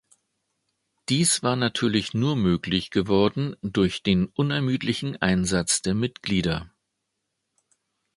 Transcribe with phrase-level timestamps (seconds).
[1.09, 6.71] Dies war natürlich nur möglich geworden durch den unermüdlichen Einsatz der Mitglieder.